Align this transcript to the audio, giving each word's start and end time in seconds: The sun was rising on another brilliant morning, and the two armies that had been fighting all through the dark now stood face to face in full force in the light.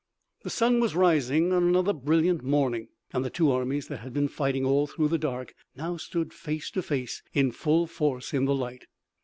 The 0.41 0.49
sun 0.49 0.79
was 0.79 0.95
rising 0.95 1.53
on 1.53 1.61
another 1.63 1.93
brilliant 1.93 2.41
morning, 2.43 2.87
and 3.13 3.23
the 3.23 3.29
two 3.29 3.51
armies 3.51 3.87
that 3.89 3.97
had 3.99 4.13
been 4.13 4.29
fighting 4.29 4.65
all 4.65 4.87
through 4.87 5.09
the 5.09 5.19
dark 5.19 5.53
now 5.75 5.95
stood 5.97 6.33
face 6.33 6.71
to 6.71 6.81
face 6.81 7.21
in 7.33 7.51
full 7.51 7.85
force 7.85 8.33
in 8.33 8.45
the 8.45 8.55
light. 8.55 8.87